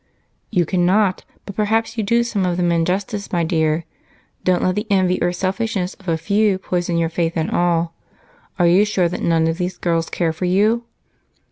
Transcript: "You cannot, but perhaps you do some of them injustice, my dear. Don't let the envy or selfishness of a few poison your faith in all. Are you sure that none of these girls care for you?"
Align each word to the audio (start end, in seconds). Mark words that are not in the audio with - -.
"You 0.49 0.65
cannot, 0.65 1.23
but 1.45 1.55
perhaps 1.55 1.95
you 1.95 2.03
do 2.03 2.23
some 2.23 2.43
of 2.43 2.57
them 2.57 2.71
injustice, 2.71 3.31
my 3.31 3.43
dear. 3.43 3.85
Don't 4.43 4.63
let 4.63 4.73
the 4.73 4.87
envy 4.89 5.21
or 5.21 5.31
selfishness 5.31 5.93
of 5.93 6.07
a 6.07 6.17
few 6.17 6.57
poison 6.57 6.97
your 6.97 7.07
faith 7.07 7.37
in 7.37 7.51
all. 7.51 7.93
Are 8.57 8.65
you 8.65 8.83
sure 8.83 9.07
that 9.07 9.21
none 9.21 9.45
of 9.45 9.59
these 9.59 9.77
girls 9.77 10.09
care 10.09 10.33
for 10.33 10.45
you?" 10.45 10.85